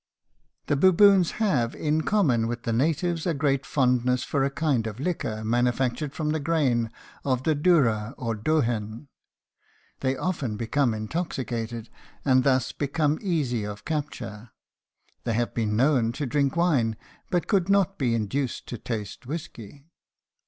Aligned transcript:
The 0.65 0.75
baboons 0.75 1.33
have, 1.33 1.75
in 1.75 2.01
common 2.01 2.47
with 2.47 2.63
the 2.63 2.73
natives, 2.73 3.27
a 3.27 3.35
great 3.35 3.67
fondness 3.67 4.23
for 4.23 4.43
a 4.43 4.49
kind 4.49 4.87
of 4.87 4.99
liquor 4.99 5.43
manufactured 5.45 6.15
from 6.15 6.31
the 6.31 6.39
grain 6.39 6.89
of 7.23 7.43
the 7.43 7.53
durra 7.55 8.15
or 8.17 8.33
dohen. 8.33 9.09
They 9.99 10.17
often 10.17 10.57
become 10.57 10.95
intoxicated 10.95 11.87
and 12.25 12.43
thus 12.43 12.71
become 12.71 13.19
easy 13.21 13.63
of 13.63 13.85
capture. 13.85 14.49
They 15.23 15.33
have 15.33 15.53
been 15.53 15.75
known 15.75 16.13
to 16.13 16.25
drink 16.25 16.55
wine, 16.57 16.97
but 17.29 17.45
could 17.45 17.69
not 17.69 17.99
be 17.99 18.15
induced 18.15 18.65
to 18.69 18.79
taste 18.79 19.27
whisky. 19.27 19.85